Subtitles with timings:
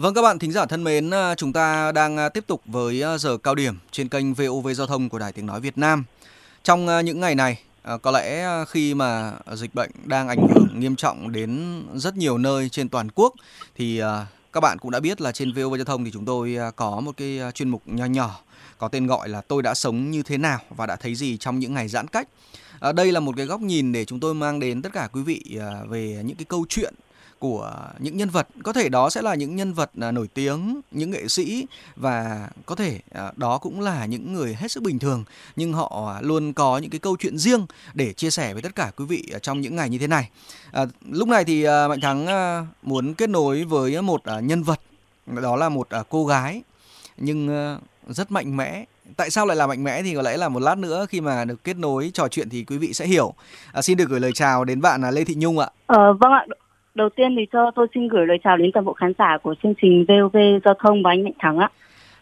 [0.00, 3.02] Vâng các bạn thính giả thân mến, à, chúng ta đang à, tiếp tục với
[3.02, 6.04] à, giờ cao điểm trên kênh VOV Giao thông của Đài Tiếng Nói Việt Nam.
[6.62, 7.62] Trong những ngày này,
[8.02, 12.68] có lẽ khi mà dịch bệnh đang ảnh hưởng nghiêm trọng đến rất nhiều nơi
[12.68, 13.34] trên toàn quốc
[13.76, 14.02] thì
[14.52, 17.12] các bạn cũng đã biết là trên VOV Giao thông thì chúng tôi có một
[17.16, 18.40] cái chuyên mục nho nhỏ
[18.78, 21.58] có tên gọi là tôi đã sống như thế nào và đã thấy gì trong
[21.58, 22.28] những ngày giãn cách.
[22.80, 25.22] À, đây là một cái góc nhìn để chúng tôi mang đến tất cả quý
[25.22, 25.58] vị
[25.88, 26.94] về những cái câu chuyện
[27.40, 28.48] của những nhân vật.
[28.62, 32.48] Có thể đó sẽ là những nhân vật à, nổi tiếng những nghệ sĩ và
[32.66, 35.24] có thể à, đó cũng là những người hết sức bình thường.
[35.56, 38.74] Nhưng họ à, luôn có những cái câu chuyện riêng để chia sẻ với tất
[38.74, 40.30] cả quý vị trong những ngày như thế này.
[40.72, 42.26] À, lúc này thì mạnh thắng
[42.82, 44.80] muốn kết nối với một nhân vật
[45.26, 46.62] đó là một cô gái.
[47.16, 47.48] Nhưng
[48.08, 48.84] rất mạnh mẽ.
[49.16, 51.44] Tại sao lại là mạnh mẽ thì có lẽ là một lát nữa khi mà
[51.44, 53.34] được kết nối trò chuyện thì quý vị sẽ hiểu.
[53.72, 55.68] À, xin được gửi lời chào đến bạn Lê Thị Nhung ạ.
[55.86, 56.44] Ờ, vâng ạ.
[56.94, 59.54] Đầu tiên thì cho tôi xin gửi lời chào đến toàn bộ khán giả của
[59.62, 61.70] chương trình VOV Giao thông và anh Mạnh Thắng ạ.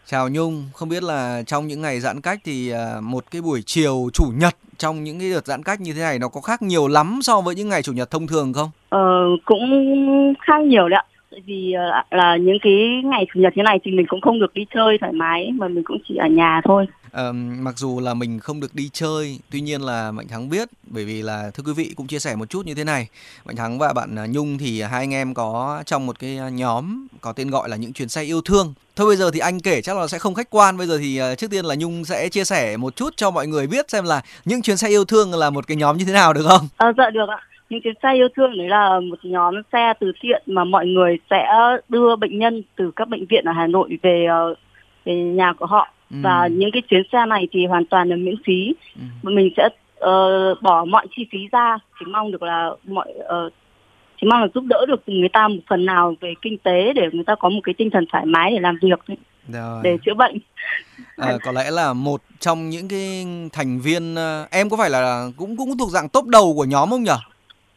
[0.05, 3.61] Chào Nhung, không biết là trong những ngày giãn cách thì à, một cái buổi
[3.65, 6.61] chiều chủ nhật trong những cái đợt giãn cách như thế này nó có khác
[6.61, 8.69] nhiều lắm so với những ngày chủ nhật thông thường không?
[8.89, 8.99] Ờ,
[9.45, 9.63] cũng
[10.39, 11.05] khác nhiều đấy ạ.
[11.31, 14.39] Tại vì à, là những cái ngày chủ nhật thế này thì mình cũng không
[14.39, 16.85] được đi chơi thoải mái mà mình cũng chỉ ở nhà thôi.
[17.07, 20.69] Uh, mặc dù là mình không được đi chơi, tuy nhiên là Mạnh Thắng biết
[20.83, 23.07] bởi vì là thưa quý vị cũng chia sẻ một chút như thế này.
[23.45, 26.49] Mạnh Thắng và bạn à, Nhung thì hai anh em có trong một cái à,
[26.49, 28.73] nhóm có tên gọi là những chuyến xe yêu thương.
[28.95, 30.77] Thôi bây giờ thì anh kể chắc là sẽ không khách quan.
[30.77, 33.67] Bây giờ thì trước tiên là Nhung sẽ chia sẻ một chút cho mọi người
[33.67, 36.33] biết xem là những chuyến xe yêu thương là một cái nhóm như thế nào
[36.33, 36.67] được không?
[36.77, 37.39] À, dạ được ạ.
[37.69, 41.19] Những chuyến xe yêu thương đấy là một nhóm xe từ thiện mà mọi người
[41.29, 41.47] sẽ
[41.89, 44.27] đưa bệnh nhân từ các bệnh viện ở Hà Nội về
[45.05, 46.17] về nhà của họ Ừ.
[46.21, 49.29] và những cái chuyến xe này thì hoàn toàn là miễn phí ừ.
[49.29, 53.53] mình sẽ uh, bỏ mọi chi phí ra chỉ mong được là mọi uh,
[54.21, 57.01] chỉ mong là giúp đỡ được người ta một phần nào về kinh tế để
[57.11, 58.99] người ta có một cái tinh thần thoải mái để làm việc
[59.47, 59.81] Rồi.
[59.83, 60.37] để chữa bệnh
[61.17, 64.15] à, có lẽ là một trong những cái thành viên
[64.51, 67.11] em có phải là cũng cũng thuộc dạng top đầu của nhóm không nhỉ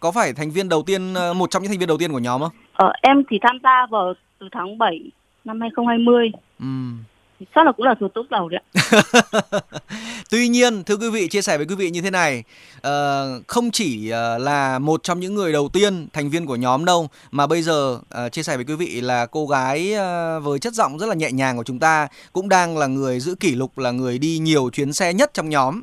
[0.03, 2.41] có phải thành viên đầu tiên một trong những thành viên đầu tiên của nhóm
[2.41, 2.51] không?
[2.73, 5.01] Ờ, em thì tham gia vào từ tháng 7
[5.45, 6.31] năm 2020.
[6.61, 6.67] Ừ
[7.55, 9.03] chắc là cũng là thuộc tốt đầu đấy ạ.
[10.31, 12.45] Tuy nhiên, thưa quý vị, chia sẻ với quý vị như thế này,
[12.77, 16.85] uh, không chỉ uh, là một trong những người đầu tiên thành viên của nhóm
[16.85, 20.59] đâu, mà bây giờ uh, chia sẻ với quý vị là cô gái uh, với
[20.59, 23.55] chất giọng rất là nhẹ nhàng của chúng ta cũng đang là người giữ kỷ
[23.55, 25.83] lục là người đi nhiều chuyến xe nhất trong nhóm.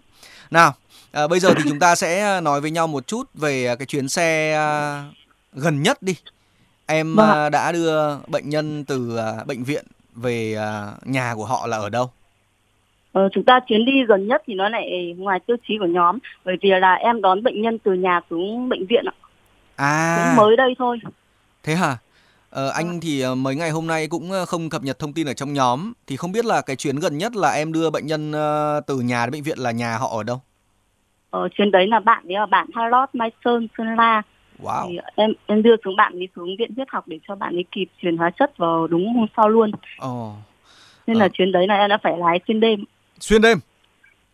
[0.51, 0.73] Nào,
[1.11, 4.09] à, bây giờ thì chúng ta sẽ nói với nhau một chút về cái chuyến
[4.09, 4.57] xe
[5.53, 6.15] gần nhất đi.
[6.85, 7.51] Em vâng.
[7.51, 10.57] đã đưa bệnh nhân từ bệnh viện về
[11.05, 12.09] nhà của họ là ở đâu?
[13.11, 16.17] Ờ, chúng ta chuyến đi gần nhất thì nó lại ngoài tiêu chí của nhóm
[16.45, 19.15] bởi vì là em đón bệnh nhân từ nhà xuống bệnh viện ạ.
[19.75, 20.17] À.
[20.17, 20.99] Cũng mới đây thôi.
[21.63, 21.97] Thế hả?
[22.49, 22.99] Ờ, anh à.
[23.01, 25.53] thì ờ, mấy ngày hôm nay cũng ờ, không cập nhật thông tin ở trong
[25.53, 28.81] nhóm thì không biết là cái chuyến gần nhất là em đưa bệnh nhân ờ,
[28.87, 30.41] từ nhà đến bệnh viện là nhà họ ở đâu?
[31.29, 34.21] Ờ, chuyến đấy là bạn đấy là bạn Harlot Mai Sơn Sơn La
[34.63, 34.87] Wow.
[34.89, 37.65] Thì em em đưa xuống bạn ấy xuống viện huyết học để cho bạn ấy
[37.71, 39.71] kịp truyền hóa chất vào đúng hôm sau luôn.
[39.97, 40.33] Ồ.
[41.07, 41.29] Nên là ờ.
[41.33, 42.83] chuyến đấy là em đã phải lái xuyên đêm.
[43.19, 43.59] Xuyên đêm?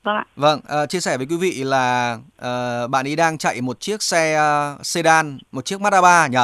[0.03, 0.25] Vâng ạ.
[0.35, 4.03] Vâng, uh, chia sẻ với quý vị là uh, bạn ấy đang chạy một chiếc
[4.03, 6.37] xe uh, sedan, một chiếc Mazda 3 nhỉ?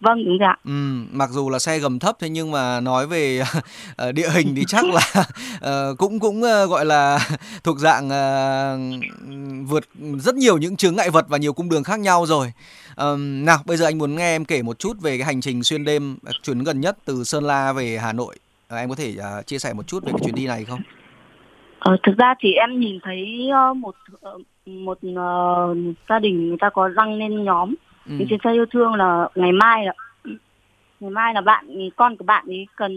[0.00, 0.56] Vâng đúng rồi ạ.
[0.64, 0.72] Ừ,
[1.12, 3.42] mặc dù là xe gầm thấp thế nhưng mà nói về
[4.08, 5.24] uh, địa hình thì chắc là
[5.56, 7.18] uh, cũng cũng uh, gọi là
[7.64, 8.08] thuộc dạng
[9.68, 9.84] vượt
[10.18, 12.52] rất nhiều những chướng ngại vật và nhiều cung đường khác nhau rồi.
[13.18, 15.84] Nào bây giờ anh muốn nghe em kể một chút về cái hành trình xuyên
[15.84, 18.36] đêm chuyến gần nhất từ Sơn La về Hà Nội.
[18.70, 20.80] Em có thể uh, chia sẻ một chút về cái chuyến đi này không?
[21.78, 23.94] Ờ, thực ra thì em nhìn thấy một
[24.66, 25.76] một uh,
[26.08, 27.74] gia đình người ta có đăng lên nhóm
[28.08, 28.14] ừ.
[28.30, 29.92] trên xe yêu thương là ngày mai là
[31.00, 32.92] ngày mai là bạn con của bạn ấy cần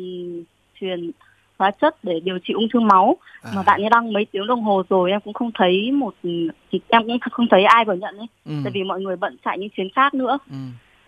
[0.80, 1.12] truyền
[1.60, 3.52] hóa chất để điều trị ung thư máu à.
[3.56, 6.50] mà bạn ấy đăng mấy tiếng đồng hồ rồi em cũng không thấy một thì
[6.88, 8.52] em cũng không thấy ai vào nhận ấy ừ.
[8.64, 10.58] tại vì mọi người bận chạy những chuyến khác nữa ừ.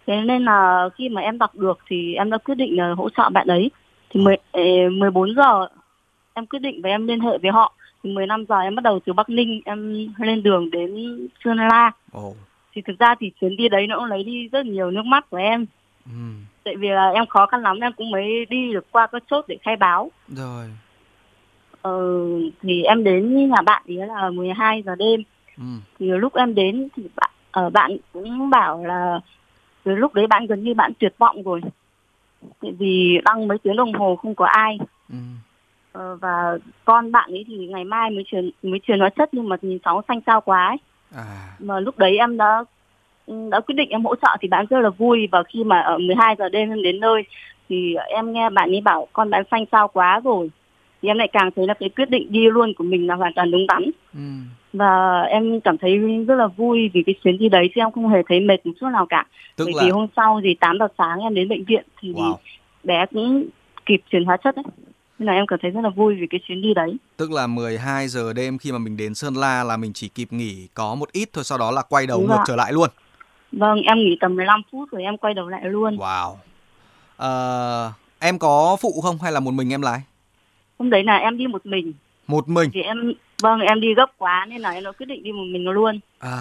[0.08, 3.10] thế nên là khi mà em đọc được thì em đã quyết định là hỗ
[3.10, 3.72] trợ bạn ấy
[4.10, 4.38] thì mười
[4.90, 5.68] mười bốn giờ
[6.34, 7.74] em quyết định và em liên hệ với họ
[8.04, 11.92] thì 15 giờ em bắt đầu từ Bắc Ninh em lên đường đến Sơn La
[12.18, 12.38] oh
[12.74, 15.30] thì thực ra thì chuyến đi đấy nó cũng lấy đi rất nhiều nước mắt
[15.30, 15.66] của em.
[16.06, 16.12] Ừ.
[16.64, 19.46] tại vì là em khó khăn lắm em cũng mới đi được qua các chốt
[19.48, 20.12] để khai báo.
[20.28, 20.66] Rồi.
[21.82, 22.00] Ờ,
[22.62, 25.24] thì em đến nhà bạn thì là 12 giờ đêm.
[25.58, 25.64] Ừ.
[26.00, 29.20] thì lúc em đến thì bạn ở ờ, bạn cũng bảo là
[29.84, 31.62] từ lúc đấy bạn gần như bạn tuyệt vọng rồi.
[32.62, 34.78] Tại vì đăng mấy tiếng đồng hồ không có ai.
[35.10, 35.18] Ừ.
[35.92, 39.50] ờ, và con bạn ấy thì ngày mai mới truyền mới truyền hóa chất nhưng
[39.50, 40.78] mà nhìn cháu xanh sao quá ấy
[41.16, 41.56] À.
[41.60, 42.64] Mà lúc đấy em đã
[43.28, 45.98] đã quyết định em hỗ trợ thì bạn rất là vui và khi mà ở
[45.98, 47.24] 12 giờ đêm em đến nơi
[47.70, 50.52] thì em nghe bạn ấy bảo con bán xanh sao quá rồi
[51.02, 53.34] thì em lại càng thấy là cái quyết định đi luôn của mình là hoàn
[53.34, 54.20] toàn đúng đắn ừ.
[54.74, 55.98] và em cảm thấy
[56.28, 58.72] rất là vui vì cái chuyến đi đấy thì em không hề thấy mệt một
[58.80, 59.26] chút nào cả
[59.56, 59.84] Tức bởi là...
[59.84, 62.36] vì hôm sau thì 8 giờ sáng em đến bệnh viện thì wow.
[62.84, 63.46] bé cũng
[63.86, 64.66] kịp truyền hóa chất đấy
[65.22, 66.98] nên là em cảm thấy rất là vui vì cái chuyến đi đấy.
[67.18, 70.28] Tức là 12 giờ đêm khi mà mình đến Sơn La là mình chỉ kịp
[70.34, 72.90] nghỉ có một ít thôi sau đó là quay đầu đúng ngược trở lại luôn.
[73.52, 75.98] Vâng em nghỉ tầm 15 phút rồi em quay đầu lại luôn.
[75.98, 76.36] Wow.
[77.18, 77.32] À,
[78.20, 80.02] em có phụ không hay là một mình em lái?
[80.80, 81.94] Hôm đấy là em đi một mình.
[82.28, 82.70] Một mình?
[82.74, 85.46] Thì em vâng em đi gấp quá nên là em đã quyết định đi một
[85.54, 86.00] mình luôn.
[86.20, 86.32] À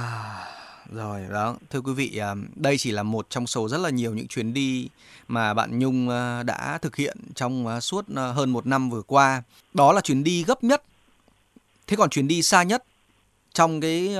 [0.95, 4.15] rồi đó thưa quý vị à, đây chỉ là một trong số rất là nhiều
[4.15, 4.89] những chuyến đi
[5.29, 9.43] mà bạn Nhung à, đã thực hiện trong à, suốt hơn một năm vừa qua
[9.75, 10.83] đó là chuyến đi gấp nhất
[11.87, 12.85] thế còn chuyến đi xa nhất
[13.53, 14.17] trong cái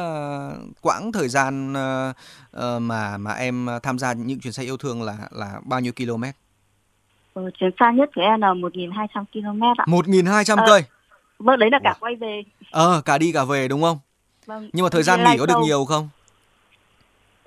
[0.83, 1.73] quãng thời gian
[2.81, 6.25] mà mà em tham gia những chuyến xe yêu thương là là bao nhiêu km?
[7.35, 9.85] Ừ, chuyến xa nhất của em là 1.200 km ạ.
[9.87, 10.85] 1.200 à, cây?
[11.39, 12.43] Vâng, đấy là cả quay về.
[12.71, 13.99] Ờ, cả đi cả về đúng không?
[14.47, 14.71] Vâng.
[14.73, 16.09] Nhưng mà thời gian nghỉ có được nhiều không?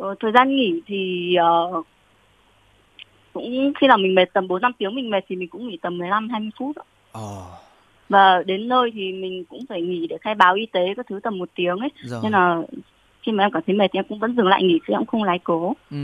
[0.04, 1.36] Ờ, thời gian nghỉ thì
[1.78, 1.86] uh,
[3.34, 5.78] cũng khi nào mình mệt tầm 4 5 tiếng mình mệt thì mình cũng nghỉ
[5.82, 6.86] tầm 15 20 phút ạ.
[7.12, 7.46] Ờ.
[8.10, 11.20] Và đến nơi thì mình cũng phải nghỉ để khai báo y tế các thứ
[11.24, 11.90] tầm một tiếng ấy.
[12.02, 12.20] Rồi.
[12.24, 12.62] Nên là
[13.22, 15.06] khi mà em cảm thấy mệt thì em cũng vẫn dừng lại nghỉ chứ em
[15.06, 15.74] không lái cố.
[15.92, 15.98] Ừ.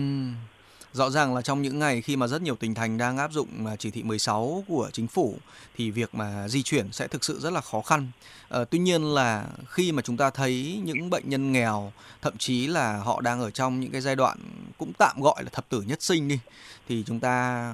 [0.94, 3.66] Rõ ràng là trong những ngày khi mà rất nhiều tỉnh thành đang áp dụng
[3.68, 5.38] à, chỉ thị 16 của chính phủ
[5.78, 8.12] thì việc mà di chuyển sẽ thực sự rất là khó khăn.
[8.50, 11.92] À, tuy nhiên là khi mà chúng ta thấy những bệnh nhân nghèo,
[12.22, 14.38] thậm chí là họ đang ở trong những cái giai đoạn
[14.78, 16.40] cũng tạm gọi là thập tử nhất sinh đi
[16.88, 17.74] thì chúng ta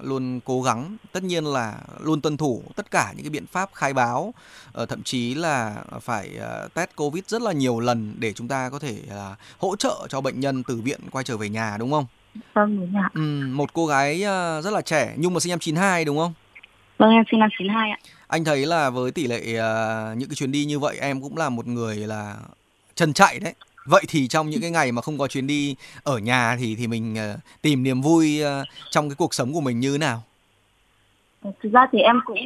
[0.00, 3.70] luôn cố gắng tất nhiên là luôn tuân thủ tất cả những cái biện pháp
[3.74, 4.34] khai báo
[4.74, 8.70] à, thậm chí là phải ờ, test covid rất là nhiều lần để chúng ta
[8.70, 11.90] có thể à, hỗ trợ cho bệnh nhân từ viện quay trở về nhà đúng
[11.90, 12.06] không
[12.54, 13.10] Vâng đúng ạ.
[13.14, 16.32] Ừ, một cô gái uh, rất là trẻ nhưng mà sinh năm 92 đúng không?
[16.98, 17.98] Vâng em sinh năm 92 ạ.
[18.28, 21.36] Anh thấy là với tỷ lệ uh, những cái chuyến đi như vậy em cũng
[21.36, 22.36] là một người là
[22.94, 23.54] chân chạy đấy.
[23.86, 26.86] Vậy thì trong những cái ngày mà không có chuyến đi ở nhà thì thì
[26.86, 28.42] mình uh, tìm niềm vui
[28.90, 30.22] trong cái cuộc sống của mình như thế nào?
[31.42, 32.38] Thực ra thì em cũng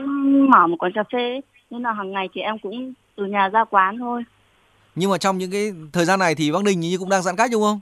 [0.50, 1.40] mở một quán cà phê
[1.70, 4.24] nên là hàng ngày thì em cũng từ nhà ra quán thôi.
[4.94, 7.36] Nhưng mà trong những cái thời gian này thì Bắc Ninh như cũng đang giãn
[7.36, 7.80] cách đúng không?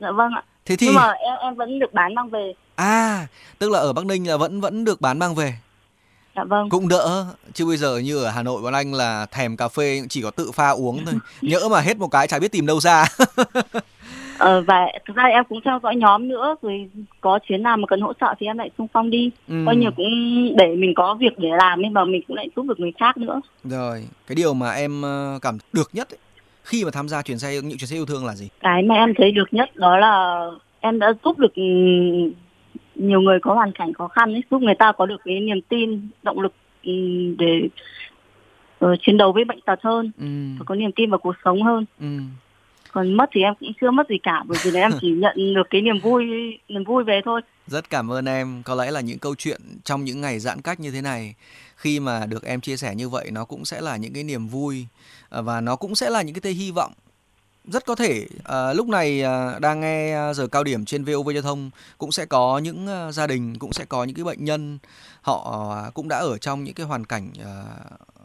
[0.00, 0.42] Dạ vâng ạ.
[0.66, 2.52] Thế thì Nhưng mà em em vẫn được bán mang về.
[2.76, 3.26] À,
[3.58, 5.54] tức là ở Bắc Ninh là vẫn vẫn được bán mang về.
[6.36, 6.68] Dạ vâng.
[6.70, 10.02] Cũng đỡ, chứ bây giờ như ở Hà Nội bọn anh là thèm cà phê
[10.08, 11.14] chỉ có tự pha uống thôi.
[11.40, 13.04] Nhỡ mà hết một cái chả biết tìm đâu ra.
[14.38, 16.90] ờ, và thực ra em cũng theo dõi nhóm nữa rồi
[17.20, 19.54] có chuyến nào mà cần hỗ trợ thì em lại xung phong đi ừ.
[19.66, 20.08] coi như cũng
[20.56, 23.16] để mình có việc để làm nhưng mà mình cũng lại giúp được người khác
[23.16, 26.18] nữa rồi cái điều mà em ờ, cảm được nhất ấy,
[26.64, 28.48] khi mà tham gia chuyến xe những chuyến xe yêu thương là gì?
[28.60, 30.44] Cái mà em thấy được nhất đó là
[30.80, 31.52] em đã giúp được
[32.94, 35.60] nhiều người có hoàn cảnh khó khăn ấy, giúp người ta có được cái niềm
[35.68, 36.52] tin, động lực
[36.84, 36.92] ừ,
[37.38, 37.68] để
[38.84, 40.26] uh, chiến đấu với bệnh tật hơn, ừ.
[40.58, 41.84] và có niềm tin vào cuộc sống hơn.
[42.00, 42.06] Ừ.
[42.92, 45.54] Còn mất thì em cũng chưa mất gì cả bởi vì là em chỉ nhận
[45.54, 46.24] được cái niềm vui
[46.68, 47.40] niềm vui về thôi.
[47.66, 48.62] Rất cảm ơn em.
[48.64, 51.34] Có lẽ là những câu chuyện trong những ngày giãn cách như thế này
[51.76, 54.48] khi mà được em chia sẻ như vậy nó cũng sẽ là những cái niềm
[54.48, 54.86] vui
[55.28, 56.92] ờ, và nó cũng sẽ là những cái tia hy vọng.
[57.64, 61.42] Rất có thể à, lúc này à, đang nghe giờ cao điểm trên VOV giao
[61.42, 64.78] thông cũng sẽ có những à, gia đình cũng sẽ có những cái bệnh nhân
[65.22, 67.64] họ à, cũng đã ở trong những cái hoàn cảnh à,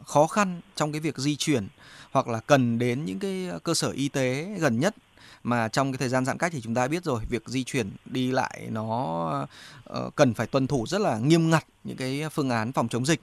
[0.06, 1.68] khó khăn trong cái việc di chuyển
[2.10, 4.94] hoặc là cần đến những cái cơ sở y tế gần nhất
[5.42, 7.90] mà trong cái thời gian giãn cách thì chúng ta biết rồi việc di chuyển
[8.04, 9.46] đi lại nó
[9.92, 13.06] uh, cần phải tuân thủ rất là nghiêm ngặt những cái phương án phòng chống
[13.06, 13.20] dịch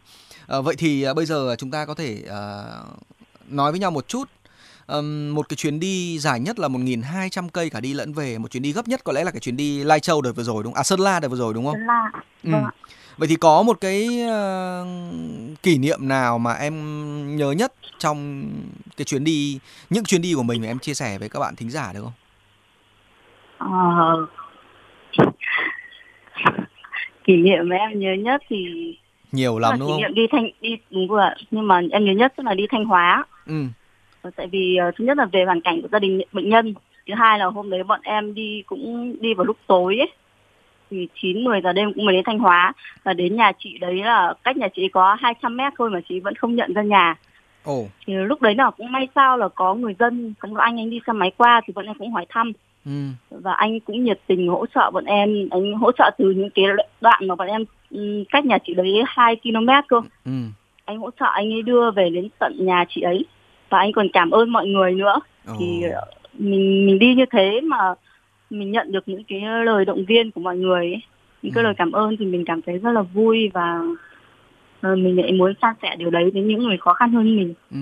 [0.57, 4.07] uh, vậy thì uh, bây giờ chúng ta có thể uh, nói với nhau một
[4.07, 4.29] chút
[4.87, 8.51] um, một cái chuyến đi dài nhất là 1.200 cây cả đi lẫn về một
[8.51, 10.63] chuyến đi gấp nhất có lẽ là cái chuyến đi Lai Châu đợt vừa rồi
[10.63, 10.73] đúng?
[10.73, 11.75] À Sơn La đợt vừa rồi đúng không?
[11.75, 12.11] Sơn La.
[12.43, 12.51] Ừ.
[12.51, 12.65] Vâng
[13.17, 14.87] Vậy thì có một cái uh,
[15.63, 16.75] kỷ niệm nào mà em
[17.37, 18.49] nhớ nhất trong
[18.97, 19.59] cái chuyến đi
[19.89, 22.01] những chuyến đi của mình mà em chia sẻ với các bạn thính giả được
[22.03, 22.13] không?
[23.57, 24.25] Ờ,
[27.23, 28.57] kỷ niệm mà em nhớ nhất thì
[29.31, 29.97] nhiều lắm đúng không?
[29.97, 32.67] Kỷ niệm đi thanh đi đúng rồi nhưng mà em nhớ nhất tức là đi
[32.69, 33.25] Thanh Hóa.
[33.45, 33.63] Ừ.
[34.21, 36.73] Ờ, tại vì uh, thứ nhất là về hoàn cảnh của gia đình bệnh nhân,
[37.07, 40.11] thứ hai là hôm đấy bọn em đi cũng đi vào lúc tối ấy
[40.91, 43.95] thì 9 10 giờ đêm cũng mới đến Thanh Hóa và đến nhà chị đấy
[43.95, 47.15] là cách nhà chị có 200 mét thôi mà chị vẫn không nhận ra nhà.
[47.69, 47.87] Oh.
[48.07, 50.99] Thì lúc đấy là cũng may sao là có người dân, có anh anh đi
[51.07, 52.51] xe máy qua thì bọn em cũng hỏi thăm.
[52.85, 52.91] Ừ.
[53.29, 56.65] Và anh cũng nhiệt tình hỗ trợ bọn em, anh hỗ trợ từ những cái
[57.01, 60.01] đoạn mà bọn em ừ, cách nhà chị đấy 2 km cơ.
[60.25, 60.31] Ừ.
[60.85, 63.25] Anh hỗ trợ anh ấy đưa về đến tận nhà chị ấy
[63.69, 65.19] và anh còn cảm ơn mọi người nữa.
[65.51, 65.57] Oh.
[65.59, 65.83] Thì
[66.33, 67.93] mình mình đi như thế mà
[68.49, 71.01] mình nhận được những cái lời động viên của mọi người ấy.
[71.41, 73.81] những cái lời cảm ơn thì mình cảm thấy rất là vui và
[74.91, 77.53] uh, mình lại muốn san sẻ điều đấy với những người khó khăn hơn mình.
[77.71, 77.77] Ừ.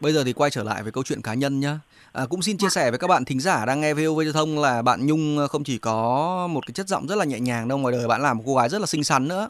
[0.00, 1.78] Bây giờ thì quay trở lại với câu chuyện cá nhân nhá.
[2.12, 4.58] À, cũng xin chia sẻ với các bạn thính giả đang nghe VOV giao thông
[4.58, 7.78] là bạn Nhung không chỉ có một cái chất giọng rất là nhẹ nhàng đâu
[7.78, 9.48] ngoài đời bạn là một cô gái rất là xinh xắn nữa.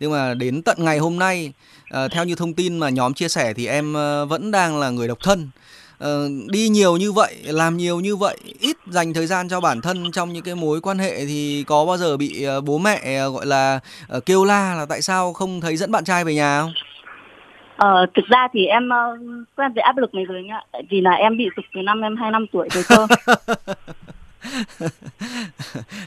[0.00, 1.52] Nhưng mà đến tận ngày hôm nay
[1.90, 3.92] à, theo như thông tin mà nhóm chia sẻ thì em
[4.28, 5.50] vẫn đang là người độc thân.
[6.00, 6.08] À,
[6.46, 10.12] đi nhiều như vậy, làm nhiều như vậy, ít dành thời gian cho bản thân
[10.12, 13.46] trong những cái mối quan hệ thì có bao giờ bị à, bố mẹ gọi
[13.46, 13.80] là
[14.26, 16.72] kêu la là tại sao không thấy dẫn bạn trai về nhà không?
[17.76, 19.20] Ờ, thực ra thì em uh,
[19.56, 22.16] quen với áp lực này rồi nhá vì là em bị dục từ năm em
[22.16, 23.06] hai năm tuổi rồi cơ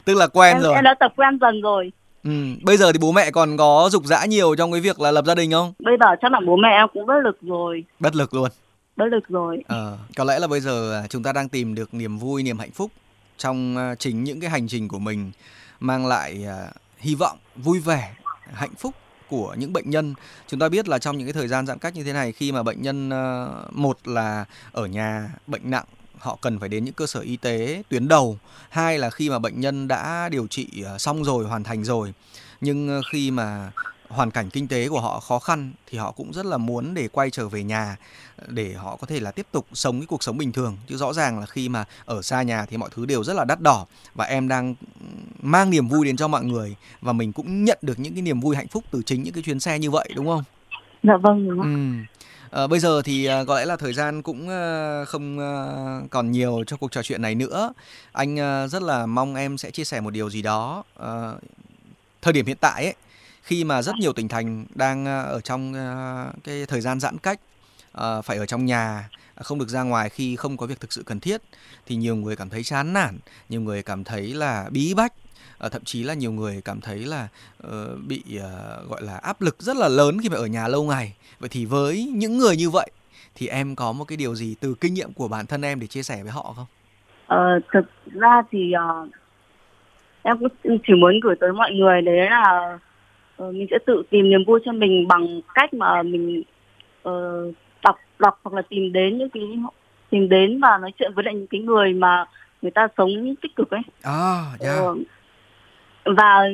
[0.04, 1.92] tức là quen em, rồi em đã tập quen dần rồi
[2.24, 2.30] Ừ,
[2.62, 5.24] bây giờ thì bố mẹ còn có dục dã nhiều trong cái việc là lập
[5.24, 5.72] gia đình không?
[5.78, 7.84] Bây giờ chắc là bố mẹ em cũng bất lực rồi.
[8.00, 8.48] Bất lực luôn.
[8.96, 9.64] Bất lực rồi.
[9.68, 12.58] à, có lẽ là bây giờ à, chúng ta đang tìm được niềm vui, niềm
[12.58, 12.90] hạnh phúc
[13.38, 15.32] trong à, chính những cái hành trình của mình
[15.80, 18.14] mang lại à, hy vọng, vui vẻ,
[18.52, 18.94] hạnh phúc
[19.28, 20.14] của những bệnh nhân
[20.46, 22.52] chúng ta biết là trong những cái thời gian giãn cách như thế này khi
[22.52, 25.84] mà bệnh nhân ờ, một là ở nhà bệnh nặng
[26.18, 29.38] họ cần phải đến những cơ sở y tế tuyến đầu hai là khi mà
[29.38, 32.12] bệnh nhân đã điều trị ờ, xong rồi hoàn thành rồi
[32.60, 33.70] nhưng khi mà
[34.08, 37.08] hoàn cảnh kinh tế của họ khó khăn thì họ cũng rất là muốn để
[37.08, 37.96] quay trở về nhà
[38.48, 41.12] để họ có thể là tiếp tục sống cái cuộc sống bình thường chứ rõ
[41.12, 43.86] ràng là khi mà ở xa nhà thì mọi thứ đều rất là đắt đỏ
[44.14, 44.74] và em đang
[45.42, 48.40] mang niềm vui đến cho mọi người và mình cũng nhận được những cái niềm
[48.40, 50.44] vui hạnh phúc từ chính những cái chuyến xe như vậy đúng không?
[51.02, 52.06] Dạ vâng đúng không?
[52.50, 52.60] Ừ.
[52.62, 56.30] À, bây giờ thì à, có lẽ là thời gian cũng à, không à, còn
[56.30, 57.72] nhiều cho cuộc trò chuyện này nữa.
[58.12, 60.82] Anh à, rất là mong em sẽ chia sẻ một điều gì đó.
[61.00, 61.32] À,
[62.22, 62.94] thời điểm hiện tại ấy
[63.44, 67.18] khi mà rất nhiều tỉnh thành đang ờ, ở trong ờ, cái thời gian giãn
[67.18, 67.40] cách
[67.92, 71.02] ờ, phải ở trong nhà không được ra ngoài khi không có việc thực sự
[71.06, 71.40] cần thiết
[71.86, 75.12] thì nhiều người cảm thấy chán nản nhiều người cảm thấy là bí bách
[75.72, 77.28] thậm chí là nhiều người cảm thấy là
[78.08, 78.22] bị
[78.88, 81.64] gọi là áp lực rất là lớn khi phải ở nhà lâu ngày vậy thì
[81.64, 82.90] với những người như vậy
[83.34, 85.86] thì em có một cái điều gì từ kinh nghiệm của bản thân em để
[85.86, 86.66] chia sẻ với họ không?
[87.26, 88.72] Ờ, thực ra thì
[89.02, 89.08] uh,
[90.22, 92.78] em cũng chỉ muốn gửi tới mọi người đấy là
[93.42, 96.42] uh, mình sẽ tự tìm niềm vui cho mình bằng cách mà mình
[97.08, 99.42] uh, đọc đọc hoặc là tìm đến những cái
[100.10, 102.24] tìm đến và nói chuyện với lại những cái người mà
[102.62, 103.80] người ta sống tích cực ấy.
[104.02, 104.78] À, yeah.
[104.82, 104.98] uh,
[106.04, 106.48] và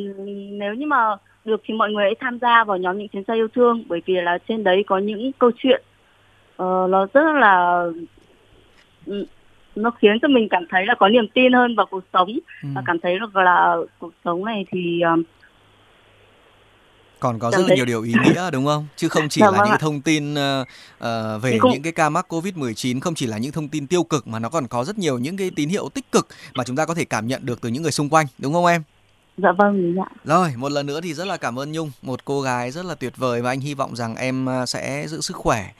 [0.50, 3.34] nếu như mà được thì mọi người hãy tham gia vào nhóm những chuyến xe
[3.34, 5.82] yêu thương bởi vì là trên đấy có những câu chuyện
[6.62, 7.84] uh, nó rất là
[9.06, 9.26] ừ,
[9.76, 12.28] nó khiến cho mình cảm thấy là có niềm tin hơn vào cuộc sống
[12.62, 12.68] ừ.
[12.74, 15.26] và cảm thấy là, là cuộc sống này thì uh,
[17.20, 18.86] còn có rất là nhiều điều ý nghĩa đúng không?
[18.96, 22.26] Chứ không chỉ dạ, là vâng những thông tin uh, về những cái ca mắc
[22.28, 25.18] Covid-19 không chỉ là những thông tin tiêu cực mà nó còn có rất nhiều
[25.18, 27.68] những cái tín hiệu tích cực mà chúng ta có thể cảm nhận được từ
[27.68, 28.82] những người xung quanh, đúng không em?
[29.36, 30.04] Dạ vâng, dạ.
[30.24, 32.94] Rồi, một lần nữa thì rất là cảm ơn Nhung, một cô gái rất là
[32.94, 35.72] tuyệt vời và anh hy vọng rằng em sẽ giữ sức khỏe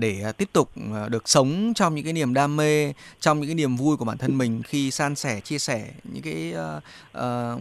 [0.00, 0.70] để tiếp tục
[1.08, 4.18] được sống trong những cái niềm đam mê, trong những cái niềm vui của bản
[4.18, 6.82] thân mình khi san sẻ, chia sẻ những cái uh,
[7.18, 7.60] uh,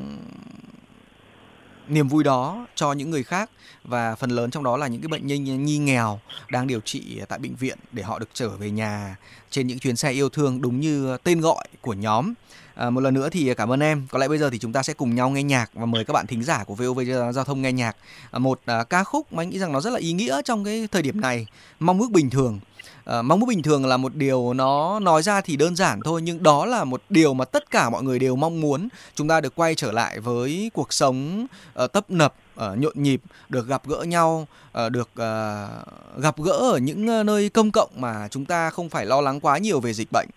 [1.88, 3.50] niềm vui đó cho những người khác
[3.84, 7.22] và phần lớn trong đó là những cái bệnh nhân nhi nghèo đang điều trị
[7.30, 9.16] tại bệnh viện để họ được trở về nhà
[9.50, 12.34] trên những chuyến xe yêu thương đúng như tên gọi của nhóm.
[12.76, 14.08] À, một lần nữa thì cảm ơn em.
[14.12, 16.14] Có lẽ bây giờ thì chúng ta sẽ cùng nhau nghe nhạc và mời các
[16.14, 17.00] bạn thính giả của VOV
[17.34, 17.96] giao thông nghe nhạc.
[18.32, 20.64] À, một à, ca khúc mà anh nghĩ rằng nó rất là ý nghĩa trong
[20.64, 21.48] cái thời điểm này.
[21.80, 22.60] Mong ước bình thường.
[23.06, 26.22] À, mong muốn bình thường là một điều nó nói ra thì đơn giản thôi
[26.22, 29.42] nhưng đó là một điều mà tất cả mọi người đều mong muốn chúng ta
[29.42, 31.48] được quay trở lại với cuộc sống
[31.84, 34.48] uh, tấp nập uh, nhộn nhịp được gặp gỡ nhau
[34.86, 39.06] uh, được uh, gặp gỡ ở những nơi công cộng mà chúng ta không phải
[39.06, 40.28] lo lắng quá nhiều về dịch bệnh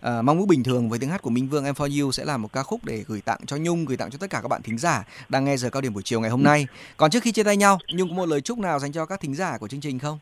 [0.00, 2.24] À, mong muốn bình thường với tiếng hát của Minh Vương em for you sẽ
[2.24, 4.48] là một ca khúc để gửi tặng cho Nhung, gửi tặng cho tất cả các
[4.48, 6.66] bạn thính giả đang nghe giờ cao điểm buổi chiều ngày hôm nay.
[6.96, 9.20] Còn trước khi chia tay nhau, Nhung có một lời chúc nào dành cho các
[9.20, 10.18] thính giả của chương trình không?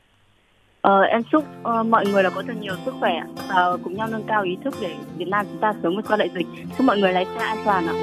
[0.86, 1.44] Ờ, em chúc
[1.80, 3.12] uh, mọi người là có thật nhiều sức khỏe
[3.48, 6.04] và uh, cùng nhau nâng cao ý thức để Việt Nam chúng ta sớm vượt
[6.08, 6.46] qua đại dịch.
[6.78, 7.94] Chúc mọi người lái xe an toàn ạ.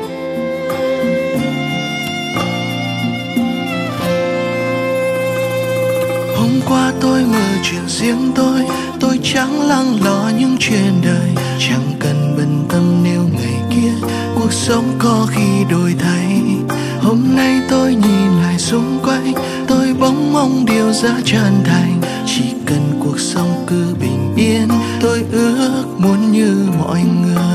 [6.38, 8.60] Hôm qua tôi mơ chuyện riêng tôi
[9.00, 14.54] Tôi chẳng lăng lo những chuyện đời Chẳng cần bận tâm nếu ngày kia Cuộc
[14.54, 16.42] sống có khi đổi thay
[17.02, 19.34] Hôm nay tôi nhìn lại xung quanh
[19.68, 21.93] Tôi bỗng mong điều ra chân thành
[23.14, 24.68] cuộc sống cứ bình yên.
[25.02, 27.53] Tôi ước muốn như mọi người.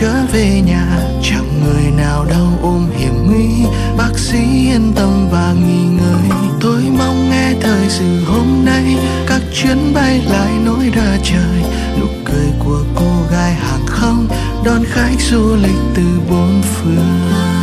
[0.00, 0.86] Trở về nhà.
[1.22, 3.70] Chẳng người nào đau ôm hiểm nguy.
[3.98, 6.38] Bác sĩ yên tâm và nghỉ ngơi.
[6.60, 8.96] Tôi mong nghe thời sự hôm nay.
[9.26, 11.62] Các chuyến bay lại nối ra trời.
[12.00, 14.28] Nụ cười của cô gái hàng không.
[14.64, 17.53] Đón khách du lịch từ bốn phương.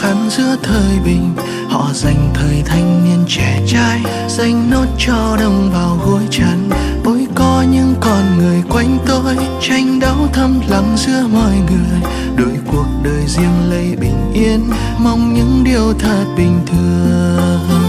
[0.00, 1.34] Khăn giữa thời bình.
[1.68, 6.70] Họ dành thời thanh niên trẻ trai, dành nốt cho đồng bào gối chăn.
[7.04, 12.10] Ôi có những con người quanh tôi, tranh đấu thầm lặng giữa mọi người.
[12.36, 17.87] Đôi cuộc đời riêng lấy bình yên, mong những điều thật bình thường.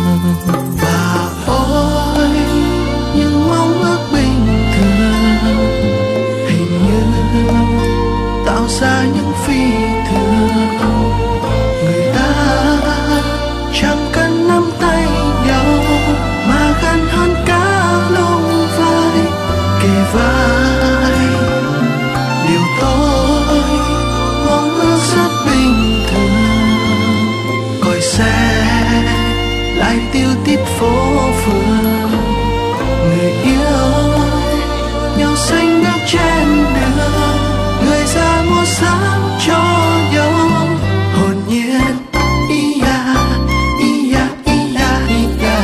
[29.90, 32.12] Lại tiêu tít phố phường,
[33.04, 33.90] người yêu
[35.18, 37.38] nhau xanh bước trên đường.
[37.86, 39.62] Người ra mua sắm cho
[40.14, 40.50] nhau,
[41.14, 41.82] hồn nhiên.
[42.50, 43.00] Ia
[43.80, 45.60] ia ia ia.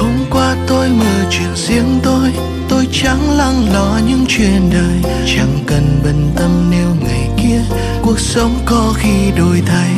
[0.00, 2.32] Hôm qua tôi mơ chuyện riêng tôi
[2.68, 5.12] tôi chẳng lắng lo những chuyện đời.
[5.36, 9.90] Chẳng cần bận tâm nếu ngày kia cuộc sống có khi đổi thay.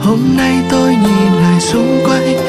[0.00, 2.47] Hôm nay tôi nhìn lại xung quanh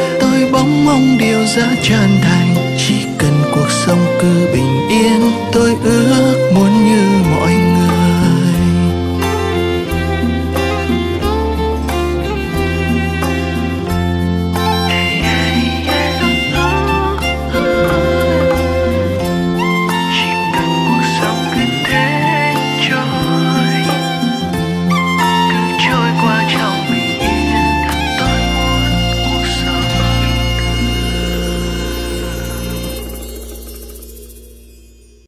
[0.60, 2.56] bóng mong điều giá tràn thành.
[2.78, 6.29] Chỉ cần cuộc sống cứ bình yên, tôi ước